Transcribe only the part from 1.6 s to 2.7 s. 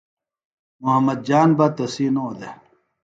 تسی نو دےۡ